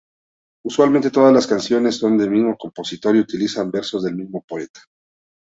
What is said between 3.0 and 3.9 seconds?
y utilizan